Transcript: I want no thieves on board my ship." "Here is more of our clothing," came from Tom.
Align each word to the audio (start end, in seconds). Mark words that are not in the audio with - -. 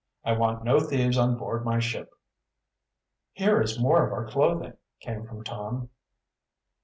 I 0.25 0.31
want 0.33 0.63
no 0.63 0.79
thieves 0.79 1.15
on 1.15 1.37
board 1.37 1.63
my 1.63 1.77
ship." 1.77 2.09
"Here 3.33 3.61
is 3.61 3.77
more 3.79 4.03
of 4.03 4.11
our 4.11 4.25
clothing," 4.27 4.73
came 4.99 5.27
from 5.27 5.43
Tom. 5.43 5.91